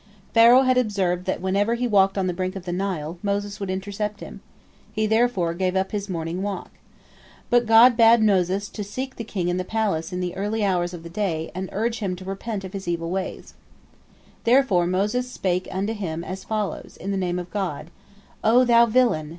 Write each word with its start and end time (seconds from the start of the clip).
Pharaoh 0.33 0.63
had 0.63 0.79
observed 0.79 1.25
that 1.25 1.41
whenever 1.41 1.75
he 1.75 1.87
walked 1.87 2.17
on 2.17 2.25
the 2.25 2.33
brink 2.33 2.55
of 2.55 2.65
the 2.65 2.71
Nile, 2.73 3.19
Moses 3.21 3.59
would 3.59 3.69
intercept 3.69 4.19
him. 4.19 4.41
He 4.91 5.05
therefore 5.05 5.53
gave 5.53 5.75
up 5.75 5.91
his 5.91 6.09
morning 6.09 6.41
walk. 6.41 6.71
But 7.51 7.67
God 7.67 7.95
bade 7.95 8.19
Moses 8.19 8.65
seek 8.73 9.17
the 9.17 9.23
king 9.23 9.47
in 9.47 9.59
his 9.59 9.67
palace 9.67 10.11
in 10.11 10.19
the 10.19 10.35
early 10.35 10.65
hours 10.65 10.95
of 10.95 11.03
the 11.03 11.09
day 11.11 11.51
and 11.53 11.69
urge 11.71 11.99
him 11.99 12.15
to 12.15 12.25
repent 12.25 12.63
of 12.63 12.73
his 12.73 12.87
evil 12.87 13.11
ways. 13.11 13.53
Therefore 14.43 14.87
Moses 14.87 15.29
spake 15.29 15.65
to 15.65 15.93
him 15.93 16.23
as 16.23 16.43
follows, 16.45 16.97
in 16.97 17.11
the 17.11 17.15
name 17.15 17.37
of 17.37 17.51
God: 17.51 17.91
"O 18.43 18.65
thou 18.65 18.87
villain! 18.87 19.29